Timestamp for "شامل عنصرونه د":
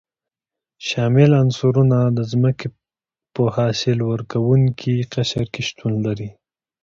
0.87-2.19